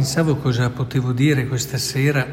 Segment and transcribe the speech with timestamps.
[0.00, 2.26] Pensavo cosa potevo dire questa sera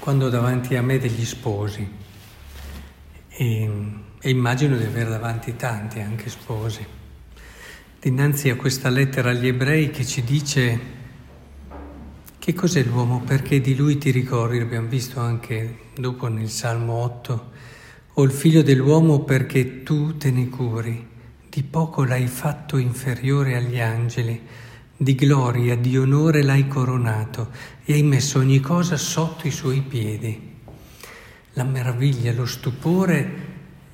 [0.00, 1.88] quando davanti a me degli sposi.
[3.28, 3.70] E,
[4.20, 6.84] e immagino di avere davanti tanti anche sposi.
[8.00, 10.80] Dinanzi a questa lettera agli ebrei che ci dice
[12.40, 17.50] che cos'è l'uomo, perché di lui ti ricordi, l'abbiamo visto anche dopo nel Salmo 8,
[18.14, 21.06] o il figlio dell'uomo perché tu te ne curi,
[21.48, 24.70] di poco l'hai fatto inferiore agli angeli
[25.02, 27.50] di gloria, di onore l'hai coronato
[27.84, 30.50] e hai messo ogni cosa sotto i suoi piedi.
[31.54, 33.50] La meraviglia, lo stupore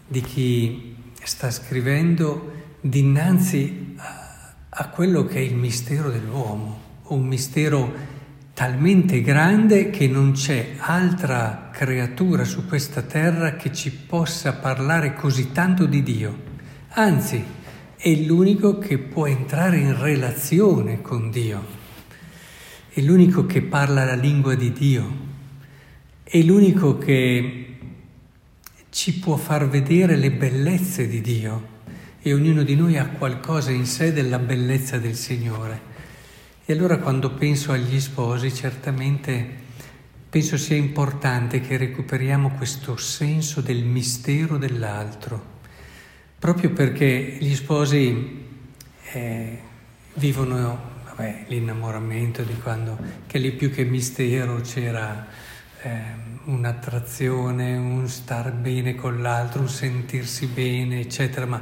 [0.07, 8.17] di chi sta scrivendo dinanzi a, a quello che è il mistero dell'uomo, un mistero
[8.53, 15.53] talmente grande che non c'è altra creatura su questa terra che ci possa parlare così
[15.53, 16.47] tanto di Dio.
[16.91, 17.56] Anzi,
[18.01, 21.61] è l'unico che può entrare in relazione con Dio,
[22.91, 25.17] è l'unico che parla la lingua di Dio,
[26.23, 27.77] è l'unico che
[28.91, 31.77] ci può far vedere le bellezze di Dio.
[32.21, 35.81] E ognuno di noi ha qualcosa in sé della bellezza del Signore.
[36.65, 39.47] E allora quando penso agli sposi, certamente
[40.31, 45.57] penso sia importante che recuperiamo questo senso del mistero dell'altro
[46.39, 48.47] proprio perché gli sposi
[49.12, 49.58] eh,
[50.14, 55.27] vivono vabbè, l'innamoramento di quando, che lì più che mistero c'era
[55.83, 56.00] eh,
[56.45, 61.61] un'attrazione, un star bene con l'altro, un sentirsi bene, eccetera, ma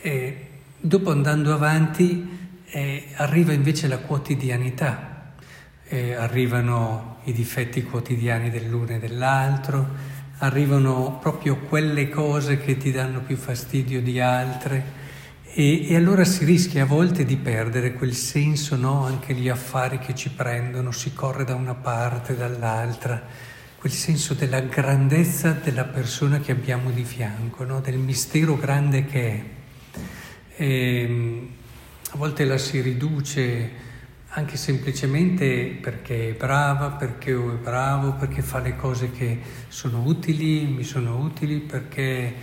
[0.00, 5.32] eh, dopo andando avanti eh, arriva invece la quotidianità,
[5.88, 9.88] eh, arrivano i difetti quotidiani dell'uno e dell'altro,
[10.40, 14.98] arrivano proprio quelle cose che ti danno più fastidio di altre
[15.52, 19.04] e, e, allora si rischia a volte di perdere quel senso, no?
[19.04, 23.20] anche gli affari che ci prendono, si corre da una parte, dall'altra,
[23.76, 27.80] quel senso della grandezza della persona che abbiamo di fianco, no?
[27.80, 29.44] del mistero grande che è.
[30.56, 31.48] E, ehm,
[32.12, 33.88] a volte la si riduce
[34.32, 40.66] anche semplicemente perché è brava, perché è bravo, perché fa le cose che sono utili,
[40.66, 42.34] mi sono utili, perché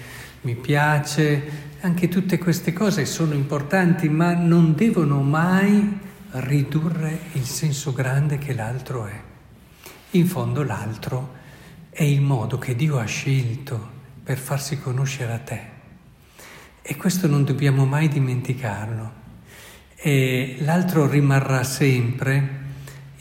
[0.41, 1.65] mi piace.
[1.81, 5.99] Anche tutte queste cose sono importanti, ma non devono mai
[6.31, 9.21] ridurre il senso grande che l'altro è.
[10.11, 11.35] In fondo l'altro
[11.89, 15.61] è il modo che Dio ha scelto per farsi conoscere a te.
[16.81, 19.25] E questo non dobbiamo mai dimenticarlo
[19.99, 22.65] e l'altro rimarrà sempre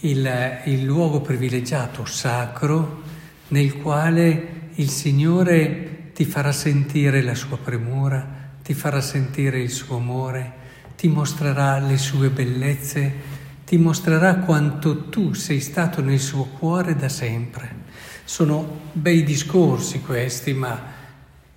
[0.01, 0.31] il,
[0.67, 3.03] il luogo privilegiato, sacro,
[3.49, 9.97] nel quale il Signore ti farà sentire la sua premura, ti farà sentire il suo
[9.97, 10.53] amore,
[10.97, 17.09] ti mostrerà le sue bellezze, ti mostrerà quanto tu sei stato nel suo cuore da
[17.09, 17.85] sempre.
[18.25, 20.95] Sono bei discorsi questi, ma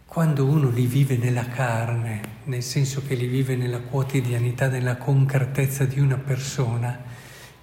[0.10, 5.86] quando uno li vive nella carne, nel senso che li vive nella quotidianità, nella concretezza
[5.86, 7.00] di una persona,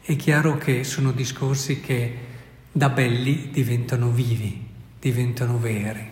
[0.01, 2.19] è chiaro che sono discorsi che
[2.71, 4.65] da belli diventano vivi,
[5.01, 6.09] diventano veri.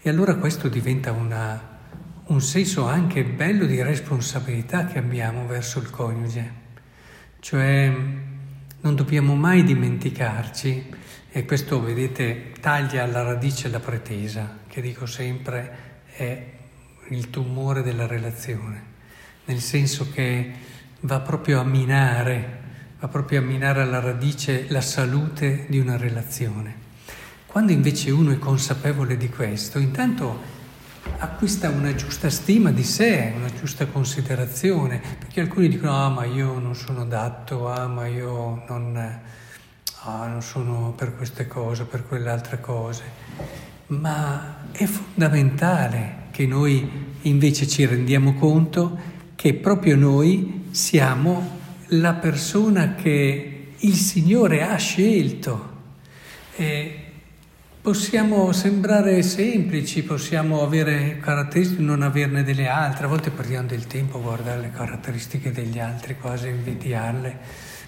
[0.00, 1.78] E allora questo diventa una,
[2.28, 6.52] un senso anche bello di responsabilità che abbiamo verso il coniuge.
[7.38, 7.94] Cioè
[8.80, 10.96] non dobbiamo mai dimenticarci,
[11.30, 16.46] e questo vedete taglia alla radice la pretesa, che dico sempre è
[17.08, 18.82] il tumore della relazione,
[19.46, 20.52] nel senso che
[21.00, 22.60] va proprio a minare,
[23.00, 26.86] va proprio a minare alla radice la salute di una relazione.
[27.46, 30.40] Quando invece uno è consapevole di questo, intanto
[31.18, 36.56] acquista una giusta stima di sé, una giusta considerazione, perché alcuni dicono ah ma io
[36.60, 39.20] non sono adatto, ah ma io non,
[40.02, 43.02] ah, non sono per queste cose, per quelle altre cose,
[43.88, 46.88] ma è fondamentale che noi
[47.22, 48.96] invece ci rendiamo conto
[49.34, 51.58] che proprio noi siamo
[51.88, 55.76] la persona che il Signore ha scelto.
[56.54, 57.02] E
[57.80, 64.18] Possiamo sembrare semplici, possiamo avere caratteristiche, non averne delle altre, a volte perdiamo del tempo
[64.18, 67.38] a guardare le caratteristiche degli altri, quasi invidiarle,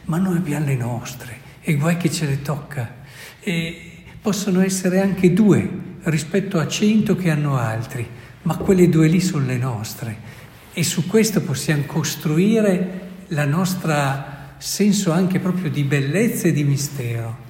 [0.05, 2.95] ma noi abbiamo le nostre e guai che ce le tocca.
[3.41, 8.09] E possono essere anche due rispetto a cento che hanno altri,
[8.43, 10.39] ma quelle due lì sono le nostre
[10.73, 17.49] e su questo possiamo costruire la nostra senso anche proprio di bellezza e di mistero.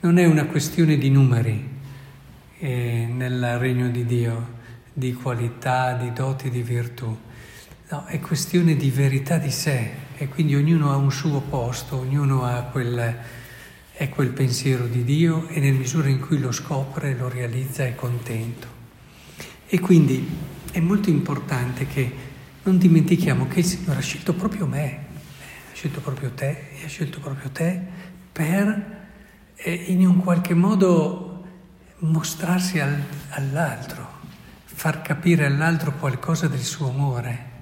[0.00, 1.68] Non è una questione di numeri
[2.58, 4.52] eh, nel regno di Dio,
[4.92, 7.16] di qualità, di doti, di virtù.
[7.88, 10.02] No, è questione di verità di sé.
[10.16, 13.16] e quindi ognuno ha un suo posto, ognuno ha quel,
[13.96, 17.94] è quel pensiero di Dio e nel misura in cui lo scopre, lo realizza, è
[17.94, 18.66] contento.
[19.66, 20.28] E quindi
[20.72, 22.12] è molto importante che
[22.64, 25.04] non dimentichiamo che il Signore ha scelto proprio me,
[25.70, 27.80] ha scelto proprio te e ha scelto proprio te
[28.32, 29.06] per
[29.54, 31.44] eh, in un qualche modo
[31.98, 33.00] mostrarsi al,
[33.30, 34.08] all'altro,
[34.64, 37.52] far capire all'altro qualcosa del suo amore.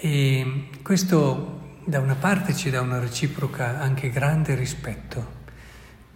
[0.00, 5.42] E questo da una parte ci dà una reciproca anche grande rispetto,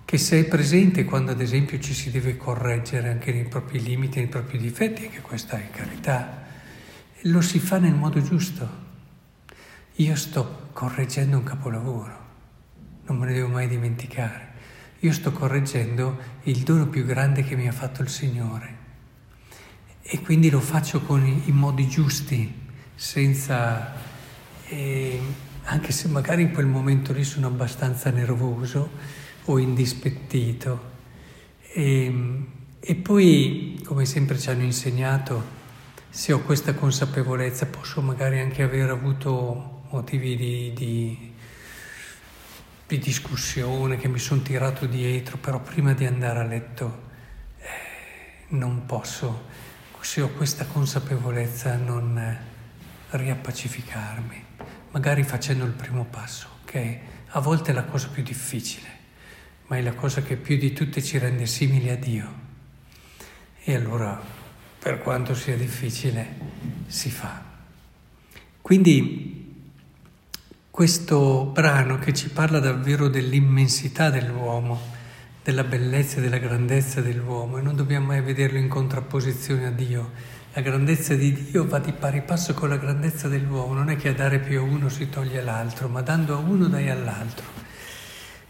[0.05, 4.19] che se è presente quando ad esempio ci si deve correggere anche nei propri limiti,
[4.19, 6.44] nei propri difetti, e che questa è carità,
[7.23, 8.87] lo si fa nel modo giusto.
[9.97, 12.26] Io sto correggendo un capolavoro,
[13.06, 14.47] non me ne devo mai dimenticare.
[15.00, 18.79] Io sto correggendo il dono più grande che mi ha fatto il Signore
[20.11, 22.50] e quindi lo faccio con i, i modi giusti,
[22.94, 23.93] senza,
[24.69, 25.21] eh,
[25.70, 28.91] anche se magari in quel momento lì sono abbastanza nervoso
[29.44, 30.97] o indispettito.
[31.73, 32.44] E,
[32.81, 35.56] e poi, come sempre ci hanno insegnato,
[36.09, 41.32] se ho questa consapevolezza posso magari anche aver avuto motivi di, di,
[42.87, 47.03] di discussione che mi sono tirato dietro, però prima di andare a letto
[47.59, 47.67] eh,
[48.49, 49.44] non posso,
[50.00, 52.38] se ho questa consapevolezza, non
[53.11, 54.48] riappacificarmi,
[54.90, 58.88] magari facendo il primo passo, che a volte è la cosa più difficile,
[59.67, 62.46] ma è la cosa che più di tutte ci rende simili a Dio.
[63.62, 64.20] E allora,
[64.79, 66.37] per quanto sia difficile,
[66.87, 67.43] si fa.
[68.62, 69.38] Quindi
[70.70, 74.96] questo brano che ci parla davvero dell'immensità dell'uomo,
[75.49, 80.11] della bellezza e della grandezza dell'uomo, e non dobbiamo mai vederlo in contrapposizione a Dio,
[80.53, 84.11] la grandezza di Dio va di pari passo con la grandezza dell'uomo, non è che
[84.11, 87.47] a dare più a uno si toglie l'altro, ma dando a uno dai all'altro.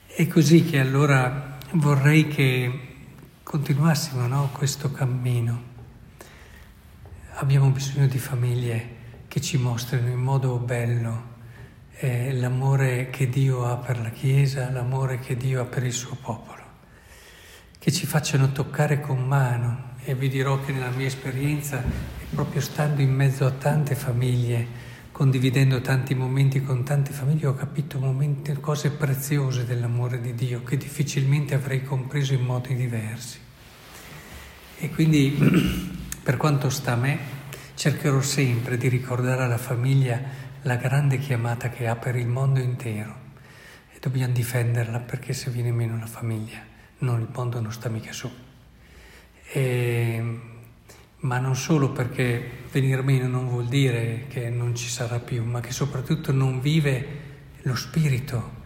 [0.07, 2.81] È così che allora vorrei che
[3.45, 5.63] continuassimo no, questo cammino.
[7.35, 8.97] Abbiamo bisogno di famiglie
[9.29, 11.37] che ci mostrino in modo bello
[11.99, 16.17] eh, l'amore che Dio ha per la Chiesa, l'amore che Dio ha per il suo
[16.21, 16.63] popolo,
[17.79, 19.97] che ci facciano toccare con mano.
[20.05, 21.83] E vi dirò che nella mia esperienza,
[22.31, 27.99] proprio stando in mezzo a tante famiglie, condividendo tanti momenti con tante famiglie, ho capito
[27.99, 33.39] momenti, cose preziose dell'amore di Dio che difficilmente avrei compreso in modi diversi.
[34.79, 35.37] E quindi,
[36.23, 37.19] per quanto sta a me,
[37.75, 40.21] cercherò sempre di ricordare alla famiglia
[40.63, 43.27] la grande chiamata che ha per il mondo intero.
[43.93, 46.59] E dobbiamo difenderla perché se viene meno la famiglia,
[46.99, 48.31] non, il mondo non sta mica su.
[49.51, 50.41] E,
[51.21, 55.61] ma non solo perché venire meno non vuol dire che non ci sarà più, ma
[55.61, 57.27] che soprattutto non vive
[57.63, 58.57] lo spirito,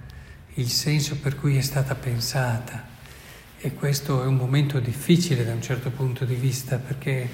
[0.54, 2.90] il senso per cui è stata pensata.
[3.58, 7.28] E questo è un momento difficile da un certo punto di vista, perché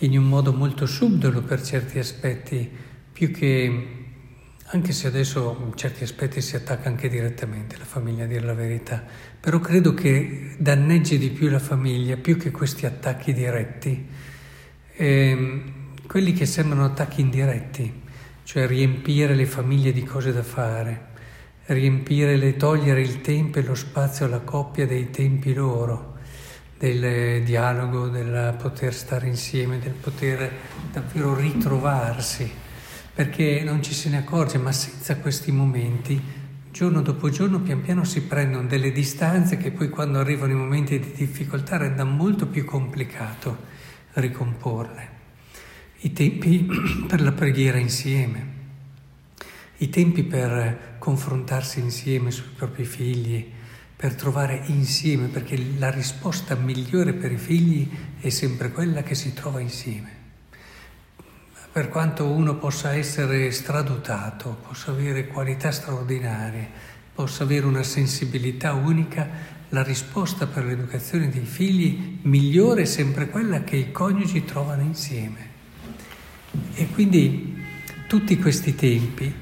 [0.00, 2.70] in un modo molto subdolo per certi aspetti,
[3.12, 3.97] più che
[4.70, 8.52] anche se adesso in certi aspetti si attacca anche direttamente la famiglia, a dire la
[8.52, 9.02] verità,
[9.40, 14.06] però credo che danneggi di più la famiglia, più che questi attacchi diretti,
[14.96, 15.72] ehm,
[16.06, 18.02] quelli che sembrano attacchi indiretti,
[18.42, 21.06] cioè riempire le famiglie di cose da fare,
[21.66, 26.16] riempire, le, togliere il tempo e lo spazio alla coppia dei tempi loro,
[26.78, 30.50] del dialogo, del poter stare insieme, del poter
[30.92, 32.57] davvero ritrovarsi
[33.18, 36.22] perché non ci se ne accorge, ma senza questi momenti,
[36.70, 41.00] giorno dopo giorno, pian piano si prendono delle distanze che poi quando arrivano i momenti
[41.00, 43.56] di difficoltà rendono molto più complicato
[44.12, 45.08] ricomporle.
[46.02, 46.64] I tempi
[47.08, 48.46] per la preghiera insieme,
[49.78, 53.50] i tempi per confrontarsi insieme sui propri figli,
[53.96, 57.88] per trovare insieme, perché la risposta migliore per i figli
[58.20, 60.17] è sempre quella che si trova insieme
[61.70, 66.68] per quanto uno possa essere stradotato, possa avere qualità straordinarie,
[67.14, 73.64] possa avere una sensibilità unica, la risposta per l'educazione dei figli migliore è sempre quella
[73.64, 75.56] che i coniugi trovano insieme.
[76.74, 77.64] E quindi
[78.06, 79.32] tutti questi tempi,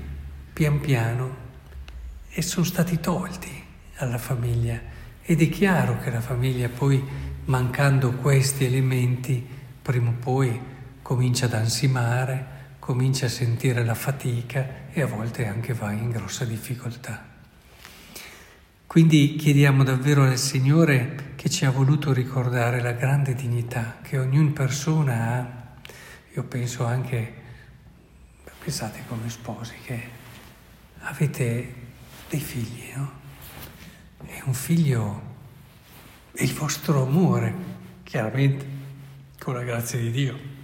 [0.53, 1.45] pian piano,
[2.39, 3.51] sono stati tolti
[3.97, 4.79] alla famiglia
[5.23, 7.03] ed è chiaro che la famiglia poi,
[7.45, 9.47] mancando questi elementi,
[9.81, 10.61] prima o poi
[11.07, 16.45] comincia ad ansimare, comincia a sentire la fatica e a volte anche va in grossa
[16.45, 17.25] difficoltà.
[18.89, 24.51] Quindi chiediamo davvero al Signore che ci ha voluto ricordare la grande dignità che ogni
[24.51, 25.49] persona ha.
[26.35, 27.35] Io penso anche,
[28.59, 30.09] pensate come sposi, che
[31.03, 31.75] avete
[32.29, 33.13] dei figli, no?
[34.27, 35.23] E un figlio
[36.33, 37.55] è il vostro amore,
[38.03, 38.67] chiaramente,
[39.39, 40.56] con la grazia di Dio,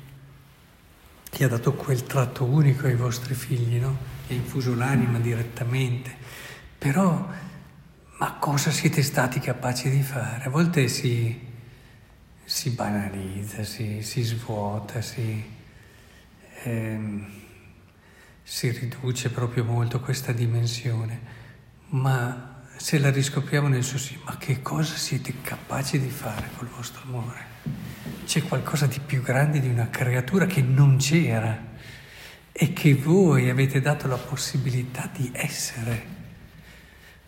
[1.35, 3.97] che ha dato quel tratto unico ai vostri figli, no?
[4.27, 6.15] E infuso l'anima direttamente.
[6.77, 7.27] Però,
[8.19, 10.45] ma cosa siete stati capaci di fare?
[10.45, 11.41] A volte si,
[12.45, 15.43] si banalizza, si, si svuota, si,
[16.65, 17.27] ehm,
[18.43, 21.21] si riduce proprio molto questa dimensione,
[21.89, 26.69] ma se la riscopriamo nel suo sì, ma che cosa siete capaci di fare col
[26.69, 27.82] vostro amore?
[28.33, 31.67] C'è qualcosa di più grande di una creatura che non c'era
[32.51, 36.03] e che voi avete dato la possibilità di essere.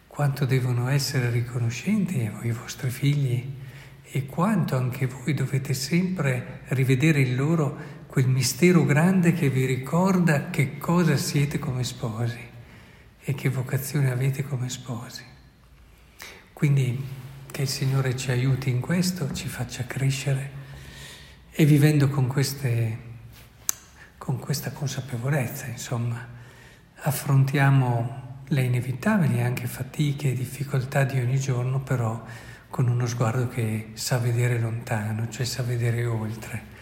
[0.07, 3.55] Quanto devono essere riconoscenti ai vostri figli
[4.03, 10.49] e quanto anche voi dovete sempre rivedere in loro quel mistero grande che vi ricorda
[10.49, 12.49] che cosa siete come sposi
[13.21, 15.23] e che vocazione avete come sposi.
[16.55, 16.99] Quindi
[17.51, 20.63] che il Signore ci aiuti in questo, ci faccia crescere
[21.57, 22.99] e vivendo con, queste,
[24.19, 26.27] con questa consapevolezza, insomma,
[27.03, 32.25] affrontiamo le inevitabili anche fatiche e difficoltà di ogni giorno, però
[32.69, 36.73] con uno sguardo che sa vedere lontano, cioè sa vedere oltre.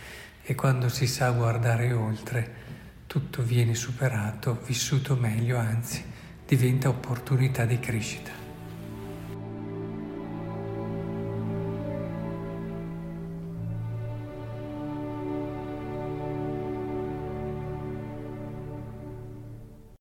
[0.42, 2.54] E quando si sa guardare oltre,
[3.06, 6.02] tutto viene superato, vissuto meglio, anzi
[6.46, 8.41] diventa opportunità di crescita.